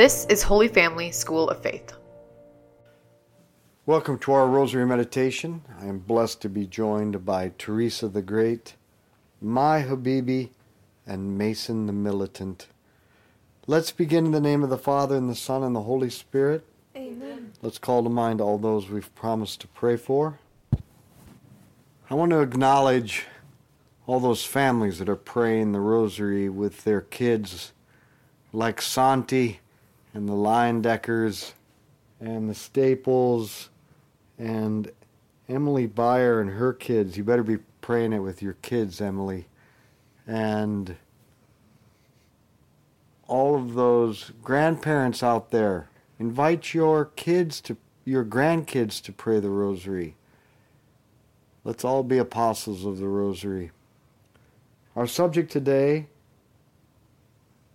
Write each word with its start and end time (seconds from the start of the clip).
This 0.00 0.24
is 0.30 0.42
Holy 0.42 0.68
Family 0.68 1.10
School 1.12 1.50
of 1.50 1.60
Faith. 1.60 1.92
Welcome 3.84 4.18
to 4.20 4.32
our 4.32 4.46
Rosary 4.46 4.86
Meditation. 4.86 5.60
I 5.78 5.84
am 5.84 5.98
blessed 5.98 6.40
to 6.40 6.48
be 6.48 6.66
joined 6.66 7.26
by 7.26 7.52
Teresa 7.58 8.08
the 8.08 8.22
Great, 8.22 8.76
my 9.42 9.82
Habibi, 9.82 10.48
and 11.06 11.36
Mason 11.36 11.84
the 11.84 11.92
Militant. 11.92 12.68
Let's 13.66 13.90
begin 13.90 14.24
in 14.24 14.30
the 14.30 14.40
name 14.40 14.64
of 14.64 14.70
the 14.70 14.78
Father, 14.78 15.16
and 15.16 15.28
the 15.28 15.34
Son, 15.34 15.62
and 15.62 15.76
the 15.76 15.82
Holy 15.82 16.08
Spirit. 16.08 16.64
Amen. 16.96 17.52
Let's 17.60 17.76
call 17.76 18.02
to 18.02 18.08
mind 18.08 18.40
all 18.40 18.56
those 18.56 18.88
we've 18.88 19.14
promised 19.14 19.60
to 19.60 19.66
pray 19.66 19.98
for. 19.98 20.38
I 22.08 22.14
want 22.14 22.30
to 22.30 22.40
acknowledge 22.40 23.26
all 24.06 24.18
those 24.18 24.46
families 24.46 24.98
that 24.98 25.10
are 25.10 25.14
praying 25.14 25.72
the 25.72 25.80
rosary 25.80 26.48
with 26.48 26.84
their 26.84 27.02
kids, 27.02 27.72
like 28.54 28.80
Santi 28.80 29.59
and 30.14 30.28
the 30.28 30.34
Liondeckers 30.34 31.52
and 32.20 32.48
the 32.48 32.54
Staples 32.54 33.70
and 34.38 34.90
Emily 35.48 35.86
Byer 35.88 36.40
and 36.40 36.50
her 36.50 36.72
kids. 36.72 37.16
You 37.16 37.24
better 37.24 37.42
be 37.42 37.58
praying 37.80 38.12
it 38.12 38.18
with 38.18 38.42
your 38.42 38.54
kids, 38.54 39.00
Emily. 39.00 39.46
And 40.26 40.96
all 43.26 43.56
of 43.56 43.74
those 43.74 44.32
grandparents 44.42 45.22
out 45.22 45.50
there, 45.50 45.88
invite 46.18 46.74
your 46.74 47.06
kids 47.06 47.60
to 47.62 47.76
your 48.04 48.24
grandkids 48.24 49.00
to 49.02 49.12
pray 49.12 49.38
the 49.38 49.50
rosary. 49.50 50.16
Let's 51.64 51.84
all 51.84 52.02
be 52.02 52.18
apostles 52.18 52.84
of 52.84 52.98
the 52.98 53.06
rosary. 53.06 53.70
Our 54.96 55.06
subject 55.06 55.52
today 55.52 56.08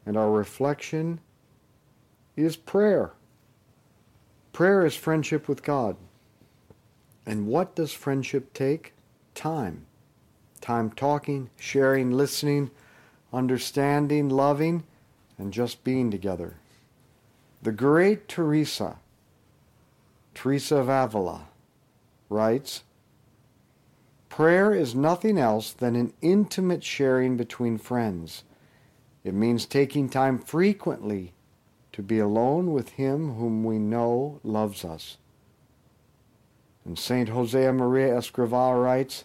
and 0.05 0.17
our 0.17 0.31
reflection 0.31 1.19
is 2.35 2.55
prayer. 2.55 3.13
Prayer 4.53 4.85
is 4.85 4.95
friendship 4.95 5.47
with 5.47 5.63
God. 5.63 5.97
And 7.25 7.47
what 7.47 7.75
does 7.75 7.91
friendship 7.91 8.53
take? 8.53 8.93
Time. 9.33 9.85
Time 10.61 10.91
talking, 10.91 11.49
sharing, 11.57 12.11
listening, 12.11 12.71
understanding, 13.33 14.29
loving, 14.29 14.83
and 15.37 15.51
just 15.51 15.83
being 15.83 16.09
together. 16.09 16.55
The 17.61 17.71
great 17.71 18.27
Teresa, 18.27 18.97
Teresa 20.33 20.77
of 20.77 20.89
Avila, 20.89 21.47
writes 22.29 22.83
Prayer 24.29 24.73
is 24.73 24.93
nothing 24.93 25.37
else 25.37 25.71
than 25.71 25.95
an 25.95 26.13
intimate 26.21 26.83
sharing 26.83 27.37
between 27.37 27.77
friends. 27.77 28.43
It 29.23 29.33
means 29.33 29.65
taking 29.65 30.09
time 30.09 30.37
frequently 30.39 31.33
to 31.95 32.01
be 32.01 32.19
alone 32.19 32.73
with 32.73 32.89
Him 32.89 33.35
whom 33.35 33.63
we 33.63 33.79
know 33.79 34.41
loves 34.43 34.83
us. 34.83 35.17
And 36.83 36.99
St. 36.99 37.29
Josemaría 37.29 38.17
Escrivá 38.17 38.81
writes, 38.83 39.23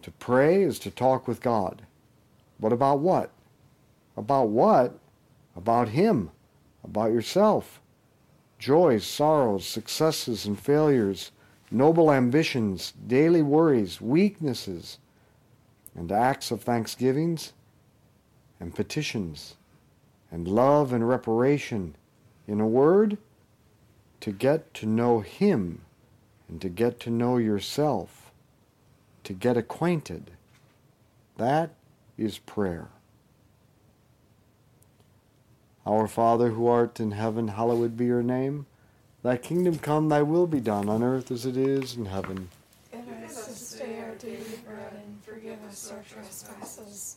To 0.00 0.10
pray 0.12 0.62
is 0.62 0.78
to 0.78 0.90
talk 0.90 1.28
with 1.28 1.42
God. 1.42 1.82
But 2.58 2.72
about 2.72 3.00
what? 3.00 3.30
About 4.16 4.48
what? 4.48 4.98
About 5.54 5.90
Him, 5.90 6.30
about 6.82 7.12
yourself. 7.12 7.82
Joys, 8.58 9.04
sorrows, 9.04 9.66
successes, 9.66 10.46
and 10.46 10.58
failures 10.58 11.32
noble 11.70 12.10
ambitions, 12.10 12.94
daily 13.06 13.42
worries, 13.42 14.00
weaknesses, 14.00 14.98
and 15.94 16.10
acts 16.10 16.50
of 16.50 16.62
thanksgivings 16.62 17.52
and 18.58 18.74
petitions, 18.74 19.56
and 20.32 20.48
love 20.48 20.92
and 20.92 21.08
reparation. 21.08 21.94
In 22.48 22.60
a 22.60 22.66
word, 22.66 23.18
to 24.20 24.32
get 24.32 24.74
to 24.74 24.86
know 24.86 25.20
Him 25.20 25.82
and 26.48 26.60
to 26.60 26.68
get 26.68 26.98
to 27.00 27.10
know 27.10 27.36
yourself, 27.36 28.32
to 29.24 29.32
get 29.32 29.56
acquainted. 29.56 30.32
That 31.36 31.70
is 32.18 32.38
prayer. 32.38 32.88
Our 35.86 36.06
Father 36.06 36.50
who 36.50 36.66
art 36.66 37.00
in 37.00 37.12
heaven, 37.12 37.48
hallowed 37.48 37.96
be 37.96 38.06
your 38.06 38.22
name. 38.22 38.66
Thy 39.22 39.36
kingdom 39.36 39.78
come, 39.78 40.08
thy 40.08 40.22
will 40.22 40.46
be 40.46 40.60
done 40.60 40.88
on 40.88 41.02
earth 41.02 41.30
as 41.30 41.46
it 41.46 41.56
is 41.56 41.96
in 41.96 42.06
heaven. 42.06 42.48
Give 42.92 43.08
us 43.24 43.46
this 43.46 43.72
day 43.78 44.00
our 44.00 44.14
daily 44.16 44.58
bread, 44.66 44.92
and 44.94 45.22
forgive 45.22 45.62
us 45.64 45.92
our 45.92 46.02
trespasses, 46.08 47.16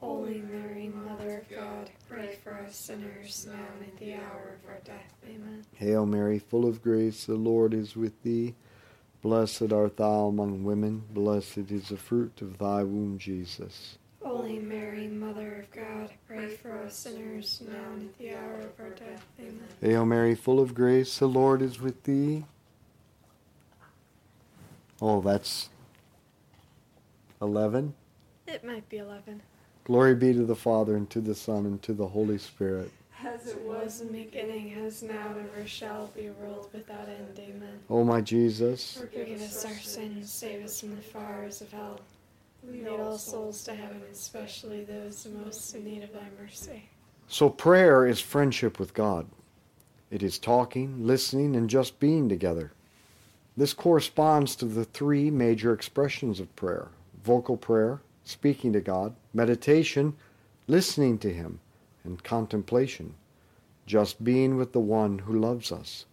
Holy 0.00 0.40
Mary, 0.50 0.88
Mother 0.88 1.38
of 1.38 1.50
God, 1.50 1.90
pray 2.08 2.38
for 2.42 2.54
us 2.54 2.74
sinners 2.74 3.46
now 3.46 3.66
and 3.78 3.86
at 3.86 3.98
the 3.98 4.14
hour 4.14 4.56
of 4.56 4.70
our 4.70 4.80
death. 4.82 5.12
Amen. 5.28 5.62
Hail 5.76 6.06
Mary, 6.06 6.38
full 6.38 6.66
of 6.66 6.82
grace, 6.82 7.26
the 7.26 7.34
Lord 7.34 7.74
is 7.74 7.96
with 7.96 8.22
thee. 8.22 8.54
Blessed 9.20 9.72
art 9.72 9.98
thou 9.98 10.28
among 10.28 10.64
women, 10.64 11.02
blessed 11.12 11.70
is 11.70 11.90
the 11.90 11.98
fruit 11.98 12.40
of 12.40 12.56
thy 12.56 12.82
womb, 12.82 13.18
Jesus. 13.18 13.98
Holy 14.22 14.58
Mary, 14.58 15.06
Mother 15.08 15.66
of 15.66 15.70
God, 15.70 16.10
pray 16.26 16.48
for 16.48 16.82
us 16.82 16.96
sinners 16.96 17.62
now 17.70 17.92
and 17.92 18.08
at 18.08 18.18
the 18.18 18.34
hour 18.34 18.60
of 18.60 18.80
our 18.80 18.90
death. 18.90 19.26
Amen. 19.38 19.68
Hail 19.82 20.06
Mary, 20.06 20.34
full 20.34 20.60
of 20.60 20.74
grace, 20.74 21.18
the 21.18 21.26
Lord 21.26 21.60
is 21.60 21.78
with 21.78 22.04
thee. 22.04 22.46
Oh, 25.02 25.20
that's 25.20 25.68
11. 27.42 27.94
It 28.46 28.64
might 28.64 28.88
be 28.88 28.96
11. 28.96 29.42
Glory 29.90 30.14
be 30.14 30.32
to 30.32 30.44
the 30.44 30.54
Father, 30.54 30.94
and 30.94 31.10
to 31.10 31.20
the 31.20 31.34
Son, 31.34 31.66
and 31.66 31.82
to 31.82 31.92
the 31.92 32.06
Holy 32.06 32.38
Spirit. 32.38 32.92
as 33.26 33.48
it 33.48 33.60
was 33.62 34.00
in 34.00 34.06
the 34.12 34.22
beginning, 34.22 34.72
as 34.74 35.02
now, 35.02 35.34
and 35.36 35.50
ever 35.52 35.66
shall 35.66 36.06
be, 36.14 36.30
world 36.30 36.68
without 36.72 37.08
end. 37.08 37.36
Amen. 37.36 37.80
O 37.90 38.04
my 38.04 38.20
Jesus, 38.20 38.98
Forgive 39.00 39.40
us 39.40 39.64
our 39.64 39.72
sins, 39.72 40.30
save 40.30 40.64
us 40.64 40.78
from 40.78 40.94
the 40.94 41.02
fires 41.02 41.60
of 41.60 41.72
hell. 41.72 41.98
Lead 42.62 42.86
all 42.86 43.18
souls 43.18 43.64
to 43.64 43.74
heaven, 43.74 44.00
especially 44.12 44.84
those 44.84 45.26
most 45.44 45.74
in 45.74 45.84
need 45.84 46.04
of 46.04 46.12
thy 46.12 46.28
mercy. 46.40 46.84
So 47.26 47.50
prayer 47.50 48.06
is 48.06 48.20
friendship 48.20 48.78
with 48.78 48.94
God. 48.94 49.26
It 50.08 50.22
is 50.22 50.38
talking, 50.38 51.04
listening, 51.04 51.56
and 51.56 51.68
just 51.68 51.98
being 51.98 52.28
together. 52.28 52.70
This 53.56 53.74
corresponds 53.74 54.54
to 54.54 54.66
the 54.66 54.84
three 54.84 55.32
major 55.32 55.72
expressions 55.72 56.38
of 56.38 56.54
prayer 56.54 56.90
vocal 57.24 57.56
prayer, 57.56 58.00
speaking 58.22 58.72
to 58.74 58.80
God, 58.80 59.16
meditation, 59.32 60.14
listening 60.66 61.18
to 61.18 61.32
Him, 61.32 61.60
and 62.04 62.22
contemplation, 62.22 63.14
just 63.86 64.22
being 64.22 64.56
with 64.56 64.72
the 64.72 64.80
one 64.80 65.20
who 65.20 65.38
loves 65.38 65.70
us. 65.72 66.06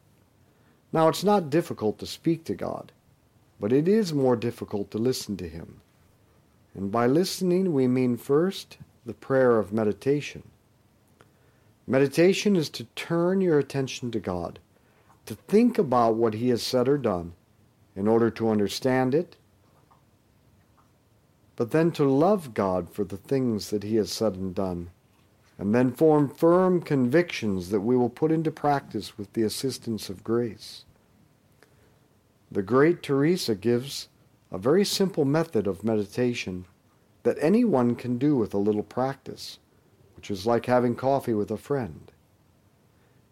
Now, 0.94 1.08
it's 1.08 1.24
not 1.24 1.50
difficult 1.50 2.00
to 2.00 2.06
speak 2.06 2.44
to 2.46 2.56
God, 2.56 2.92
but 3.60 3.74
it 3.74 3.88
is 3.88 4.14
more 4.14 4.36
difficult 4.36 4.92
to 4.92 4.98
listen 4.98 5.38
to 5.38 5.50
Him. 5.50 5.82
And 6.74 6.92
by 6.92 7.08
listening, 7.08 7.74
we 7.74 7.88
mean 7.88 8.18
first 8.18 8.78
the 9.06 9.14
prayer 9.14 9.58
of 9.58 9.74
meditation. 9.74 10.44
Meditation 11.88 12.56
is 12.56 12.70
to 12.70 12.84
turn 12.96 13.42
your 13.42 13.58
attention 13.58 14.12
to 14.12 14.20
God, 14.20 14.60
to 15.26 15.36
think 15.36 15.78
about 15.78 16.16
what 16.16 16.34
He 16.34 16.50
has 16.50 16.62
said 16.62 16.88
or 16.88 16.98
done 16.98 17.34
in 17.96 18.08
order 18.08 18.30
to 18.30 18.50
understand 18.50 19.16
it, 19.16 19.36
but 21.58 21.72
then 21.72 21.92
to 21.92 22.06
love 22.06 22.54
God 22.54 22.90
for 22.90 23.04
the 23.04 23.18
things 23.18 23.70
that 23.72 23.84
He 23.84 23.98
has 23.98 24.10
said 24.10 24.36
and 24.36 24.56
done, 24.56 24.92
and 25.58 25.76
then 25.76 25.92
form 25.92 26.30
firm 26.30 26.82
convictions 26.82 27.70
that 27.70 27.82
we 27.82 27.98
will 27.98 28.10
put 28.10 28.32
into 28.32 28.52
practice 28.52 29.18
with 29.18 29.34
the 29.34 29.44
assistance 29.44 30.10
of 30.10 30.24
grace. 30.24 30.86
The 32.50 32.62
great 32.62 33.04
Teresa 33.04 33.56
gives 33.56 34.08
a 34.50 34.58
very 34.58 34.86
simple 34.86 35.26
method 35.26 35.68
of 35.68 35.84
meditation 35.84 36.64
that 37.24 37.38
anyone 37.42 37.96
can 37.96 38.18
do 38.18 38.38
with 38.38 38.54
a 38.54 38.58
little 38.58 38.84
practice 38.84 39.60
which 40.18 40.32
is 40.32 40.48
like 40.48 40.66
having 40.66 40.96
coffee 40.96 41.36
with 41.36 41.52
a 41.52 41.58
friend. 41.58 42.12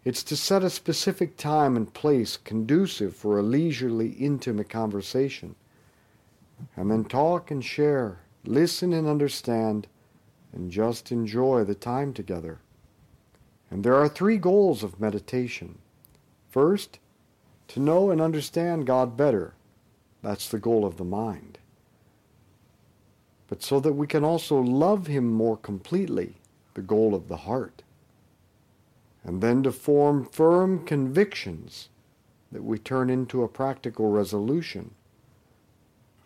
It's 0.04 0.22
to 0.22 0.36
set 0.36 0.62
a 0.62 0.70
specific 0.70 1.36
time 1.36 1.76
and 1.76 1.92
place 1.92 2.36
conducive 2.36 3.14
for 3.16 3.38
a 3.38 3.42
leisurely, 3.42 4.10
intimate 4.10 4.68
conversation, 4.68 5.56
and 6.76 6.90
then 6.90 7.04
talk 7.04 7.50
and 7.50 7.64
share, 7.64 8.20
listen 8.44 8.92
and 8.92 9.06
understand, 9.06 9.86
and 10.52 10.70
just 10.70 11.12
enjoy 11.12 11.64
the 11.64 11.74
time 11.74 12.12
together. 12.12 12.60
And 13.70 13.84
there 13.84 13.96
are 13.96 14.08
three 14.08 14.38
goals 14.38 14.82
of 14.82 15.00
meditation. 15.00 15.78
First, 16.48 16.98
to 17.68 17.80
know 17.80 18.10
and 18.10 18.20
understand 18.20 18.86
God 18.86 19.16
better. 19.16 19.54
That's 20.22 20.48
the 20.48 20.58
goal 20.58 20.84
of 20.84 20.96
the 20.96 21.04
mind. 21.04 21.58
But 23.48 23.62
so 23.62 23.80
that 23.80 23.92
we 23.92 24.06
can 24.06 24.24
also 24.24 24.58
love 24.58 25.06
Him 25.06 25.32
more 25.32 25.56
completely 25.56 26.36
the 26.74 26.82
goal 26.82 27.14
of 27.14 27.28
the 27.28 27.38
heart, 27.38 27.82
and 29.24 29.40
then 29.40 29.62
to 29.62 29.72
form 29.72 30.24
firm 30.24 30.84
convictions 30.84 31.88
that 32.52 32.62
we 32.64 32.78
turn 32.78 33.08
into 33.08 33.42
a 33.42 33.48
practical 33.48 34.10
resolution. 34.10 34.95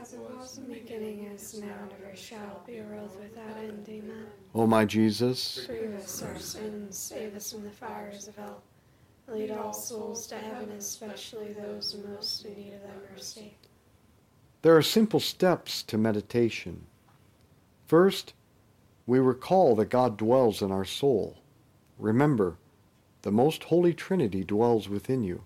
As 0.00 0.14
it 0.14 0.20
was 0.20 0.58
in 0.58 0.68
the 0.68 0.74
beginning, 0.74 1.24
is 1.24 1.58
now, 1.60 1.66
and 1.82 1.92
ever 1.92 2.16
shall 2.16 2.62
be, 2.66 2.80
world 2.80 3.10
without 3.20 3.56
end. 3.58 3.86
Amen. 3.88 4.26
O 4.54 4.66
my 4.66 4.84
Jesus, 4.84 5.66
Forgive 5.66 5.94
us 5.94 6.22
our 6.22 6.38
sins, 6.38 6.96
save 6.96 7.34
us 7.36 7.52
from 7.52 7.64
the 7.64 7.70
fires 7.70 8.28
of 8.28 8.36
hell. 8.36 8.62
Lead 9.28 9.50
all 9.50 9.72
souls 9.72 10.26
to 10.28 10.36
heaven, 10.36 10.70
especially 10.72 11.52
those 11.52 11.96
most 12.08 12.44
in 12.44 12.54
need 12.54 12.74
of 12.74 12.82
thy 12.82 13.12
mercy. 13.12 13.54
there 14.62 14.76
are 14.76 14.82
simple 14.82 15.20
steps 15.20 15.82
to 15.82 15.98
meditation. 15.98 16.86
First, 17.86 18.32
we 19.06 19.18
recall 19.18 19.74
that 19.76 19.90
God 19.90 20.16
dwells 20.16 20.62
in 20.62 20.70
our 20.70 20.84
soul. 20.84 21.38
Remember, 21.98 22.56
the 23.22 23.30
most 23.32 23.64
holy 23.64 23.92
Trinity 23.94 24.44
dwells 24.44 24.88
within 24.88 25.22
you. 25.22 25.44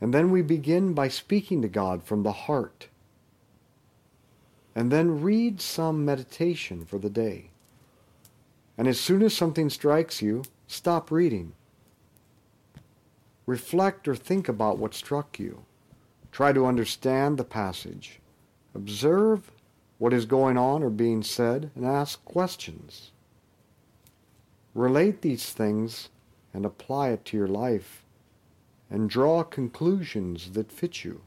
And 0.00 0.12
then 0.12 0.30
we 0.30 0.42
begin 0.42 0.92
by 0.92 1.08
speaking 1.08 1.62
to 1.62 1.68
God 1.68 2.02
from 2.02 2.22
the 2.22 2.32
heart. 2.32 2.88
And 4.76 4.92
then 4.92 5.22
read 5.22 5.60
some 5.60 6.04
meditation 6.04 6.84
for 6.84 6.98
the 6.98 7.08
day. 7.08 7.50
And 8.76 8.86
as 8.86 9.00
soon 9.00 9.22
as 9.22 9.32
something 9.32 9.70
strikes 9.70 10.20
you, 10.20 10.44
stop 10.66 11.10
reading. 11.10 11.54
Reflect 13.46 14.06
or 14.06 14.14
think 14.14 14.50
about 14.50 14.76
what 14.76 14.92
struck 14.92 15.38
you. 15.38 15.64
Try 16.30 16.52
to 16.52 16.66
understand 16.66 17.38
the 17.38 17.44
passage. 17.44 18.20
Observe 18.74 19.50
what 19.96 20.12
is 20.12 20.26
going 20.26 20.58
on 20.58 20.82
or 20.82 20.90
being 20.90 21.22
said 21.22 21.70
and 21.74 21.86
ask 21.86 22.22
questions. 22.26 23.12
Relate 24.74 25.22
these 25.22 25.54
things 25.54 26.10
and 26.52 26.66
apply 26.66 27.08
it 27.08 27.24
to 27.24 27.36
your 27.38 27.48
life 27.48 28.04
and 28.90 29.08
draw 29.08 29.42
conclusions 29.42 30.50
that 30.50 30.70
fit 30.70 31.02
you. 31.02 31.22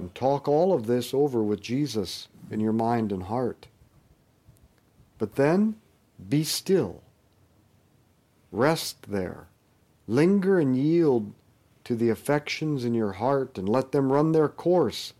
And 0.00 0.14
talk 0.14 0.48
all 0.48 0.72
of 0.72 0.86
this 0.86 1.12
over 1.12 1.42
with 1.42 1.60
Jesus 1.60 2.28
in 2.50 2.58
your 2.58 2.72
mind 2.72 3.12
and 3.12 3.24
heart. 3.24 3.66
But 5.18 5.34
then 5.34 5.76
be 6.26 6.42
still. 6.42 7.02
Rest 8.50 9.10
there. 9.10 9.48
Linger 10.08 10.58
and 10.58 10.74
yield 10.74 11.34
to 11.84 11.94
the 11.94 12.08
affections 12.08 12.82
in 12.82 12.94
your 12.94 13.12
heart 13.12 13.58
and 13.58 13.68
let 13.68 13.92
them 13.92 14.10
run 14.10 14.32
their 14.32 14.48
course. 14.48 15.12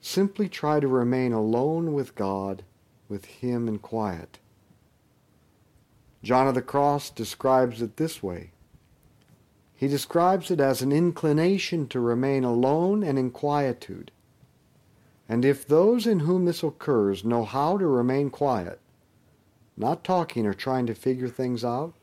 Simply 0.00 0.48
try 0.48 0.78
to 0.78 0.86
remain 0.86 1.32
alone 1.32 1.92
with 1.92 2.14
God, 2.14 2.62
with 3.08 3.24
Him 3.24 3.66
in 3.66 3.80
quiet. 3.80 4.38
John 6.22 6.46
of 6.46 6.54
the 6.54 6.62
Cross 6.62 7.10
describes 7.10 7.82
it 7.82 7.96
this 7.96 8.22
way. 8.22 8.52
He 9.80 9.88
describes 9.88 10.50
it 10.50 10.60
as 10.60 10.82
an 10.82 10.92
inclination 10.92 11.88
to 11.88 12.00
remain 12.00 12.44
alone 12.44 13.02
and 13.02 13.18
in 13.18 13.30
quietude. 13.30 14.10
And 15.26 15.42
if 15.42 15.66
those 15.66 16.06
in 16.06 16.20
whom 16.20 16.44
this 16.44 16.62
occurs 16.62 17.24
know 17.24 17.46
how 17.46 17.78
to 17.78 17.86
remain 17.86 18.28
quiet, 18.28 18.78
not 19.78 20.04
talking 20.04 20.44
or 20.44 20.52
trying 20.52 20.84
to 20.84 20.94
figure 20.94 21.28
things 21.28 21.64
out, 21.64 21.94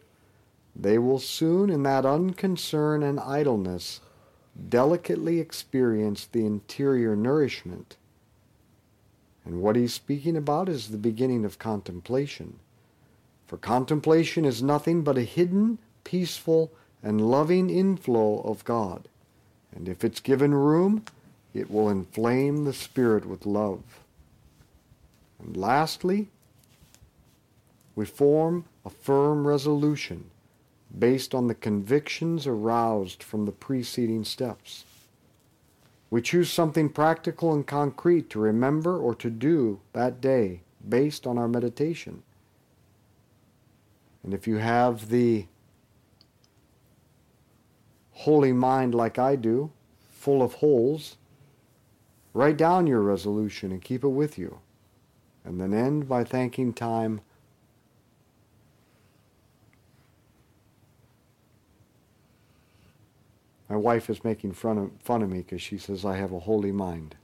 they 0.75 0.97
will 0.97 1.19
soon, 1.19 1.69
in 1.69 1.83
that 1.83 2.03
unconcern 2.03 3.03
and 3.03 3.19
idleness, 3.19 4.01
delicately 4.67 5.39
experience 5.39 6.25
the 6.25 6.47
interior 6.47 7.15
nourishment. 7.15 7.95
And 9.45 9.61
what 9.61 9.75
he's 9.75 9.93
speaking 9.93 10.35
about 10.35 10.67
is 10.67 10.87
the 10.87 10.97
beginning 10.97 11.45
of 11.45 11.59
contemplation. 11.59 12.57
For 13.45 13.57
contemplation 13.57 14.45
is 14.45 14.63
nothing 14.63 15.03
but 15.03 15.19
a 15.19 15.21
hidden, 15.21 15.77
peaceful, 16.03 16.71
and 17.03 17.29
loving 17.29 17.69
inflow 17.69 18.41
of 18.41 18.63
God. 18.65 19.07
And 19.75 19.87
if 19.87 20.03
it's 20.03 20.19
given 20.19 20.53
room, 20.53 21.03
it 21.53 21.69
will 21.69 21.89
inflame 21.89 22.65
the 22.65 22.73
spirit 22.73 23.25
with 23.25 23.45
love. 23.45 23.83
And 25.39 25.55
lastly, 25.55 26.27
we 27.95 28.05
form 28.05 28.65
a 28.85 28.89
firm 28.89 29.47
resolution 29.47 30.25
based 30.97 31.35
on 31.35 31.47
the 31.47 31.55
convictions 31.55 32.47
aroused 32.47 33.21
from 33.21 33.45
the 33.45 33.51
preceding 33.51 34.23
steps. 34.23 34.85
We 36.09 36.21
choose 36.21 36.49
something 36.49 36.89
practical 36.89 37.53
and 37.53 37.67
concrete 37.67 38.29
to 38.29 38.39
remember 38.39 38.97
or 38.97 39.13
to 39.15 39.29
do 39.29 39.79
that 39.93 40.21
day 40.21 40.61
based 40.87 41.27
on 41.27 41.37
our 41.37 41.47
meditation. 41.47 42.23
And 44.23 44.33
if 44.33 44.47
you 44.47 44.57
have 44.57 45.09
the 45.09 45.45
holy 48.17 48.51
mind 48.51 48.95
like 48.95 49.19
I 49.19 49.35
do, 49.35 49.71
full 50.09 50.41
of 50.41 50.55
holes, 50.55 51.17
write 52.33 52.57
down 52.57 52.87
your 52.87 53.01
resolution 53.01 53.71
and 53.71 53.81
keep 53.81 54.03
it 54.03 54.09
with 54.09 54.37
you. 54.37 54.59
And 55.45 55.61
then 55.61 55.73
end 55.73 56.09
by 56.09 56.23
thanking 56.23 56.73
time 56.73 57.21
My 63.69 63.75
wife 63.75 64.09
is 64.09 64.23
making 64.23 64.53
fun 64.53 64.77
of, 64.77 64.91
fun 65.03 65.21
of 65.21 65.29
me 65.29 65.39
because 65.39 65.61
she 65.61 65.77
says 65.77 66.05
I 66.05 66.15
have 66.15 66.31
a 66.31 66.39
holy 66.39 66.71
mind 66.71 67.15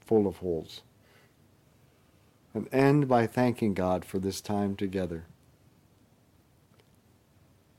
full 0.00 0.26
of 0.26 0.38
holes. 0.38 0.82
And 2.52 2.68
end 2.72 3.08
by 3.08 3.26
thanking 3.26 3.72
God 3.72 4.04
for 4.04 4.18
this 4.18 4.40
time 4.40 4.74
together. 4.76 5.24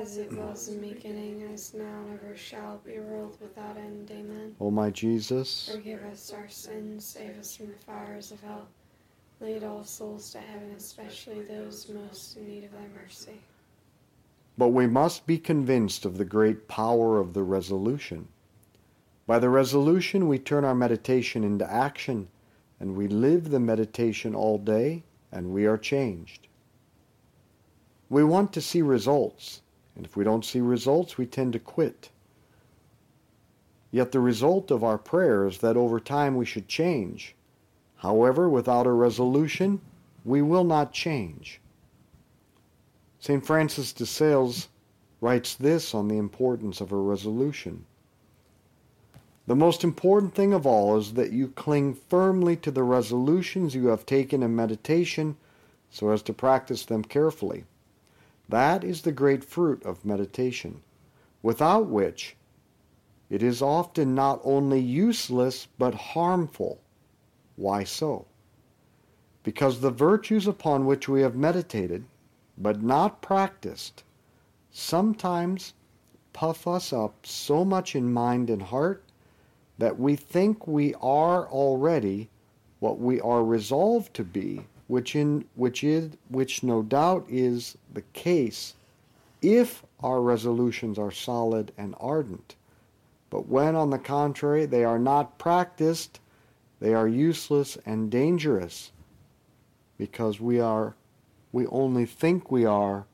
As 0.00 0.18
it 0.18 0.32
was 0.32 0.68
in 0.68 0.80
the 0.80 0.92
beginning, 0.92 1.42
as 1.52 1.72
now, 1.72 1.84
and 1.84 2.18
ever 2.20 2.36
shall 2.36 2.80
be, 2.84 2.98
world 2.98 3.36
without 3.40 3.76
end. 3.76 4.10
Amen. 4.10 4.54
O 4.60 4.70
my 4.70 4.90
Jesus, 4.90 5.70
Forgive 5.72 6.02
us 6.04 6.32
our 6.32 6.48
sins, 6.48 7.04
save 7.04 7.38
us 7.38 7.56
from 7.56 7.68
the 7.68 7.74
fires 7.86 8.32
of 8.32 8.40
hell. 8.40 8.66
Lead 9.40 9.62
all 9.64 9.84
souls 9.84 10.30
to 10.32 10.38
heaven, 10.38 10.72
especially 10.76 11.42
those 11.42 11.88
most 11.88 12.36
in 12.36 12.46
need 12.48 12.64
of 12.64 12.72
thy 12.72 12.86
mercy. 13.00 13.40
but 14.58 14.68
we 14.68 14.86
must 14.86 15.26
be 15.26 15.38
convinced 15.38 16.04
of 16.04 16.16
the 16.18 16.24
great 16.24 16.68
power 16.68 17.18
of 17.18 17.32
the 17.32 17.42
resolution. 17.42 18.26
By 19.26 19.38
the 19.38 19.48
resolution, 19.48 20.28
we 20.28 20.38
turn 20.38 20.64
our 20.64 20.74
meditation 20.74 21.42
into 21.44 21.70
action, 21.70 22.28
and 22.80 22.96
we 22.96 23.08
live 23.08 23.50
the 23.50 23.60
meditation 23.60 24.34
all 24.34 24.58
day, 24.58 25.02
and 25.32 25.50
we 25.50 25.66
are 25.66 25.78
changed. 25.78 26.46
We 28.10 28.22
want 28.22 28.52
to 28.52 28.60
see 28.60 28.82
results, 28.82 29.62
and 29.96 30.04
if 30.04 30.16
we 30.16 30.24
don't 30.24 30.44
see 30.44 30.60
results, 30.60 31.16
we 31.16 31.26
tend 31.26 31.52
to 31.52 31.58
quit. 31.58 32.10
Yet 33.90 34.10
the 34.10 34.20
result 34.20 34.70
of 34.70 34.82
our 34.82 34.98
prayer 34.98 35.46
is 35.46 35.58
that 35.58 35.76
over 35.76 36.00
time 36.00 36.34
we 36.34 36.44
should 36.44 36.66
change. 36.66 37.36
However, 37.96 38.48
without 38.48 38.86
a 38.86 38.92
resolution, 38.92 39.80
we 40.24 40.42
will 40.42 40.64
not 40.64 40.92
change. 40.92 41.60
St. 43.20 43.46
Francis 43.46 43.92
de 43.92 44.04
Sales 44.04 44.68
writes 45.20 45.54
this 45.54 45.94
on 45.94 46.08
the 46.08 46.18
importance 46.18 46.80
of 46.80 46.92
a 46.92 46.96
resolution. 46.96 47.86
The 49.46 49.54
most 49.54 49.84
important 49.84 50.34
thing 50.34 50.52
of 50.52 50.66
all 50.66 50.96
is 50.96 51.14
that 51.14 51.32
you 51.32 51.48
cling 51.48 51.94
firmly 51.94 52.56
to 52.56 52.70
the 52.70 52.82
resolutions 52.82 53.74
you 53.74 53.86
have 53.86 54.06
taken 54.06 54.42
in 54.42 54.56
meditation 54.56 55.36
so 55.90 56.10
as 56.10 56.22
to 56.22 56.32
practice 56.32 56.84
them 56.84 57.04
carefully. 57.04 57.64
That 58.48 58.84
is 58.84 59.02
the 59.02 59.12
great 59.12 59.42
fruit 59.42 59.82
of 59.84 60.04
meditation, 60.04 60.82
without 61.42 61.86
which 61.86 62.36
it 63.30 63.42
is 63.42 63.62
often 63.62 64.14
not 64.14 64.40
only 64.44 64.80
useless 64.80 65.66
but 65.78 65.94
harmful. 65.94 66.80
Why 67.56 67.84
so? 67.84 68.26
Because 69.42 69.80
the 69.80 69.90
virtues 69.90 70.46
upon 70.46 70.86
which 70.86 71.08
we 71.08 71.22
have 71.22 71.34
meditated, 71.34 72.04
but 72.58 72.82
not 72.82 73.22
practiced, 73.22 74.04
sometimes 74.70 75.74
puff 76.32 76.66
us 76.66 76.92
up 76.92 77.24
so 77.24 77.64
much 77.64 77.94
in 77.96 78.12
mind 78.12 78.50
and 78.50 78.62
heart 78.62 79.04
that 79.78 79.98
we 79.98 80.16
think 80.16 80.66
we 80.66 80.94
are 80.94 81.48
already 81.48 82.28
what 82.80 82.98
we 82.98 83.20
are 83.20 83.44
resolved 83.44 84.12
to 84.14 84.24
be, 84.24 84.66
which 84.86 85.16
in 85.16 85.44
which 85.54 85.82
is 85.82 86.10
which 86.28 86.62
no 86.62 86.82
doubt 86.82 87.24
is 87.28 87.76
the 87.92 88.02
case 88.12 88.74
if 89.40 89.82
our 90.00 90.20
resolutions 90.20 90.98
are 90.98 91.10
solid 91.10 91.72
and 91.76 91.94
ardent. 91.98 92.56
But 93.30 93.48
when 93.48 93.74
on 93.74 93.90
the 93.90 93.98
contrary 93.98 94.66
they 94.66 94.84
are 94.84 94.98
not 94.98 95.38
practiced, 95.38 96.20
they 96.80 96.94
are 96.94 97.08
useless 97.08 97.78
and 97.86 98.10
dangerous 98.10 98.92
because 99.98 100.40
we 100.40 100.60
are 100.60 100.94
we 101.52 101.66
only 101.68 102.04
think 102.04 102.50
we 102.50 102.64
are 102.64 103.06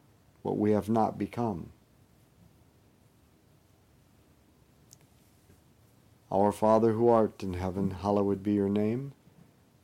what 0.43 0.57
we 0.57 0.73
have 0.73 0.89
not 0.89 1.19
become. 1.19 1.71
Our 6.33 6.53
Father 6.53 6.93
who 6.93 7.09
art 7.09 7.43
in 7.43 7.55
heaven, 7.55 7.91
hallowed 7.91 8.43
be 8.43 8.53
your 8.53 8.69
name. 8.69 9.13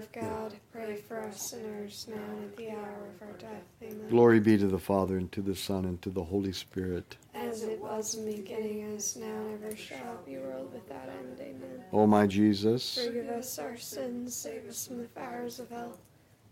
of 0.00 0.12
God, 0.12 0.54
pray 0.72 0.96
for 0.96 1.20
us 1.20 1.50
sinners, 1.50 2.06
now 2.08 2.16
and 2.16 2.44
at 2.44 2.56
the 2.56 2.70
hour 2.70 3.08
of 3.14 3.28
our 3.28 3.34
death. 3.34 3.64
Amen. 3.82 4.08
Glory 4.08 4.40
be 4.40 4.56
to 4.56 4.66
the 4.66 4.78
Father, 4.78 5.18
and 5.18 5.30
to 5.32 5.42
the 5.42 5.54
Son, 5.54 5.84
and 5.84 6.00
to 6.00 6.08
the 6.08 6.24
Holy 6.24 6.52
Spirit. 6.52 7.18
As 7.34 7.64
it 7.64 7.78
was 7.78 8.14
in 8.14 8.24
the 8.24 8.36
beginning, 8.36 8.94
as 8.96 9.16
now, 9.16 9.26
and 9.26 9.62
ever 9.62 9.76
shall 9.76 10.18
be, 10.24 10.38
world 10.38 10.72
without 10.72 11.10
end. 11.10 11.38
Amen. 11.38 11.84
O 11.92 12.06
my 12.06 12.26
Jesus, 12.26 12.98
Forgive 13.04 13.28
us 13.28 13.58
our 13.58 13.76
sins, 13.76 14.34
save 14.34 14.66
us 14.66 14.86
from 14.86 15.02
the 15.02 15.08
fires 15.08 15.60
of 15.60 15.68
hell. 15.68 15.98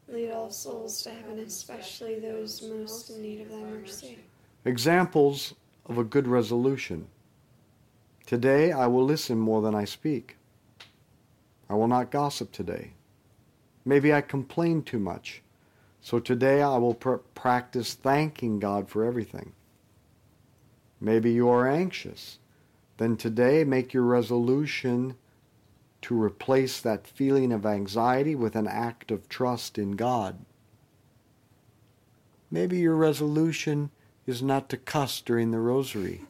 Lead 0.09 0.31
all 0.31 0.51
souls 0.51 1.03
to 1.03 1.11
heaven, 1.11 1.39
especially 1.39 2.21
those 2.21 2.61
most 2.63 3.09
in 3.09 3.23
need 3.23 3.41
of 3.41 3.51
thy 3.51 3.61
mercy. 3.61 4.19
Examples 4.67 5.55
of 5.87 5.97
a 5.97 6.05
good 6.05 6.29
resolution. 6.29 7.07
Today 8.27 8.73
I 8.73 8.89
will 8.89 9.05
listen 9.05 9.39
more 9.39 9.63
than 9.63 9.75
I 9.75 9.87
speak. 9.87 10.37
I 11.71 11.75
will 11.75 11.89
not 11.89 12.11
gossip 12.11 12.53
today. 12.53 12.93
Maybe 13.89 14.13
I 14.13 14.21
complain 14.21 14.83
too 14.83 14.99
much. 14.99 15.41
So 16.03 16.19
today 16.19 16.61
I 16.61 16.77
will 16.77 16.93
pr- 16.93 17.25
practice 17.35 17.95
thanking 17.95 18.59
God 18.59 18.91
for 18.91 19.03
everything. 19.03 19.55
Maybe 21.01 21.33
you 21.33 21.49
are 21.49 21.67
anxious. 21.67 22.39
Then 22.99 23.17
today 23.17 23.65
make 23.65 23.95
your 23.95 24.03
resolution 24.03 25.17
to 26.03 26.23
replace 26.23 26.83
that 26.83 27.07
feeling 27.07 27.51
of 27.51 27.65
anxiety 27.65 28.35
with 28.35 28.57
an 28.57 28.69
act 28.69 29.11
of 29.11 29.27
trust 29.27 29.79
in 29.79 29.93
God. 29.93 30.37
Maybe 32.51 32.77
your 32.77 32.95
resolution 32.95 33.89
is 34.27 34.43
not 34.43 34.69
to 34.69 34.77
cuss 34.77 35.23
during 35.23 35.51
the 35.51 35.61
rosary. 35.61 36.27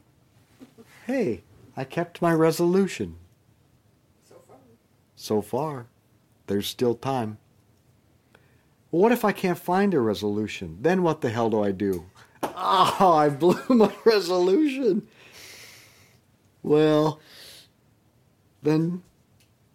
Hey, 1.08 1.42
I 1.76 1.82
kept 1.82 2.22
my 2.22 2.32
resolution. 2.32 3.16
So 4.28 4.36
far. 4.46 4.56
So 5.16 5.42
far, 5.42 5.86
there's 6.46 6.68
still 6.68 6.94
time. 6.94 7.38
Well, 8.90 9.02
what 9.02 9.12
if 9.12 9.24
I 9.24 9.32
can't 9.32 9.58
find 9.58 9.92
a 9.92 10.00
resolution? 10.00 10.78
Then 10.80 11.02
what 11.02 11.20
the 11.20 11.28
hell 11.28 11.50
do 11.50 11.62
I 11.62 11.72
do? 11.72 12.06
Oh, 12.42 13.14
I 13.16 13.28
blew 13.28 13.60
my 13.68 13.92
resolution. 14.04 15.06
Well, 16.62 17.20
then 18.62 19.02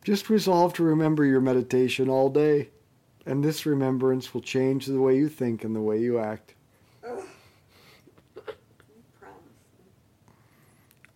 just 0.04 0.30
resolve 0.30 0.74
to 0.74 0.84
remember 0.84 1.24
your 1.26 1.42
meditation 1.42 2.10
all 2.10 2.30
day, 2.30 2.70
and 3.26 3.44
this 3.44 3.66
remembrance 3.66 4.34
will 4.34 4.42
change 4.42 4.86
the 4.86 5.00
way 5.00 5.16
you 5.16 5.30
think 5.30 5.64
and 5.64 5.76
the 5.76 5.82
way 5.82 6.00
you 6.00 6.20
act. 6.20 6.56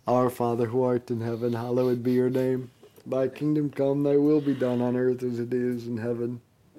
Our 0.08 0.30
Father 0.30 0.68
who 0.68 0.84
art 0.84 1.12
in 1.12 1.20
heaven, 1.20 1.52
hallowed 1.52 2.02
be 2.02 2.14
your 2.14 2.30
name. 2.30 2.72
Thy 3.06 3.28
kingdom 3.28 3.70
come, 3.70 4.04
thy 4.04 4.16
will 4.16 4.40
be 4.40 4.54
done 4.54 4.82
on 4.82 4.96
earth 4.96 5.22
as 5.22 5.40
it 5.40 5.54
is 5.54 5.86
in 5.86 5.98
heaven. 5.98 6.40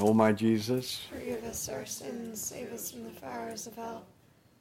O 0.00 0.14
my 0.14 0.32
Jesus, 0.32 1.02
Forgive 1.12 1.44
us 1.44 1.68
our 1.68 1.84
sins, 1.86 2.40
save 2.40 2.72
us 2.72 2.90
from 2.90 3.04
the 3.04 3.10
fires 3.10 3.66
of 3.66 3.74
hell, 3.76 4.04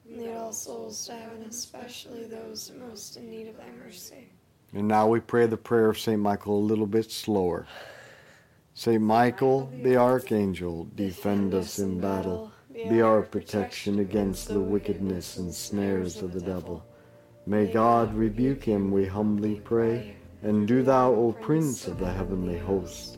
and 0.07 0.17
lead 0.21 0.35
all 0.35 0.51
souls 0.51 1.05
to 1.07 1.13
heaven, 1.13 1.45
especially 1.49 2.25
those 2.25 2.71
most 2.79 3.15
in 3.17 3.29
need 3.29 3.47
of 3.47 3.57
thy 3.57 3.69
mercy. 3.83 4.27
and 4.73 4.87
now 4.87 5.07
we 5.07 5.19
pray 5.19 5.45
the 5.47 5.57
prayer 5.57 5.89
of 5.89 5.97
St. 5.99 6.19
Michael 6.19 6.57
a 6.59 6.69
little 6.71 6.87
bit 6.87 7.11
slower. 7.11 7.65
St. 8.73 9.01
Michael, 9.01 9.71
the 9.83 9.95
archangel, 9.97 10.87
defend 10.95 11.53
us 11.53 11.79
in 11.79 11.99
battle. 11.99 12.51
Be 12.73 13.01
our 13.01 13.21
protection 13.21 13.99
against 13.99 14.47
the 14.47 14.59
wickedness 14.59 15.37
and 15.37 15.53
snares 15.53 16.21
of 16.21 16.31
the 16.33 16.39
devil. 16.41 16.83
May 17.45 17.65
God 17.67 18.13
rebuke 18.13 18.63
him, 18.63 18.91
we 18.91 19.05
humbly 19.05 19.55
pray. 19.55 20.15
And 20.43 20.65
do 20.67 20.81
thou, 20.83 21.11
O 21.13 21.33
Prince 21.33 21.87
of 21.87 21.99
the 21.99 22.09
heavenly 22.11 22.57
host, 22.57 23.17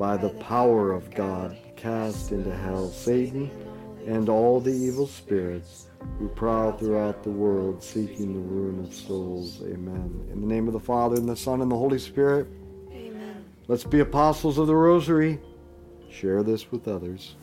by 0.00 0.16
the 0.16 0.30
power 0.30 0.92
of 0.92 1.14
God, 1.14 1.58
cast 1.76 2.32
into 2.32 2.56
hell 2.56 2.88
Satan 2.88 3.50
and 4.06 4.30
all 4.30 4.58
the 4.58 4.72
evil 4.72 5.06
spirits 5.06 5.88
who 6.18 6.26
prowl 6.28 6.72
throughout 6.72 7.22
the 7.22 7.30
world 7.30 7.82
seeking 7.82 8.32
the 8.32 8.40
ruin 8.40 8.82
of 8.82 8.94
souls. 8.94 9.60
Amen. 9.62 10.26
In 10.32 10.40
the 10.40 10.46
name 10.46 10.66
of 10.68 10.72
the 10.72 10.80
Father, 10.80 11.16
and 11.16 11.28
the 11.28 11.36
Son, 11.36 11.60
and 11.60 11.70
the 11.70 11.76
Holy 11.76 11.98
Spirit, 11.98 12.46
Amen. 12.90 13.44
let's 13.68 13.84
be 13.84 14.00
apostles 14.00 14.56
of 14.56 14.68
the 14.68 14.74
Rosary. 14.74 15.38
Share 16.10 16.42
this 16.42 16.72
with 16.72 16.88
others. 16.88 17.36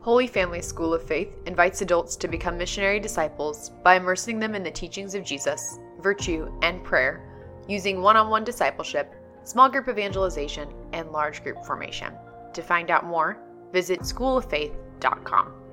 Holy 0.00 0.26
Family 0.26 0.62
School 0.62 0.94
of 0.94 1.02
Faith 1.02 1.28
invites 1.44 1.82
adults 1.82 2.16
to 2.16 2.26
become 2.26 2.56
missionary 2.56 3.00
disciples 3.00 3.70
by 3.82 3.96
immersing 3.96 4.38
them 4.38 4.54
in 4.54 4.62
the 4.62 4.70
teachings 4.70 5.14
of 5.14 5.26
Jesus, 5.26 5.78
virtue, 6.00 6.50
and 6.62 6.82
prayer, 6.82 7.22
using 7.68 8.00
one 8.00 8.16
on 8.16 8.30
one 8.30 8.44
discipleship, 8.44 9.14
small 9.44 9.68
group 9.68 9.88
evangelization, 9.88 10.68
and 10.92 11.10
large 11.10 11.42
group 11.42 11.64
formation. 11.64 12.12
To 12.54 12.62
find 12.62 12.90
out 12.90 13.04
more, 13.04 13.38
visit 13.72 14.00
schooloffaith.com. 14.00 15.63